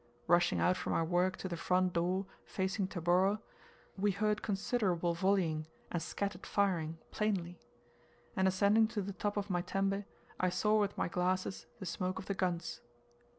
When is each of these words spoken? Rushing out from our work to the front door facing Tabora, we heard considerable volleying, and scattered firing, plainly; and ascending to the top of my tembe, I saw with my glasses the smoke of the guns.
Rushing 0.25 0.59
out 0.59 0.77
from 0.77 0.93
our 0.93 1.05
work 1.05 1.37
to 1.37 1.47
the 1.47 1.55
front 1.55 1.93
door 1.93 2.25
facing 2.43 2.87
Tabora, 2.87 3.39
we 3.95 4.09
heard 4.09 4.41
considerable 4.41 5.13
volleying, 5.13 5.67
and 5.91 6.01
scattered 6.01 6.43
firing, 6.43 6.97
plainly; 7.11 7.59
and 8.35 8.47
ascending 8.47 8.87
to 8.87 9.03
the 9.03 9.13
top 9.13 9.37
of 9.37 9.51
my 9.51 9.61
tembe, 9.61 10.05
I 10.39 10.49
saw 10.49 10.79
with 10.79 10.97
my 10.97 11.07
glasses 11.07 11.67
the 11.79 11.85
smoke 11.85 12.17
of 12.17 12.25
the 12.25 12.33
guns. 12.33 12.81